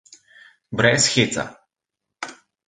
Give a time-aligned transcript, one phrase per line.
[0.79, 1.45] Brez heca.